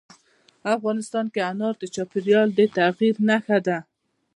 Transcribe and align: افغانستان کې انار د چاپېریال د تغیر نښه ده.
افغانستان 0.75 1.25
کې 1.33 1.41
انار 1.51 1.75
د 1.79 1.83
چاپېریال 1.95 2.47
د 2.57 2.59
تغیر 2.75 3.15
نښه 3.27 3.57
ده. 3.67 3.77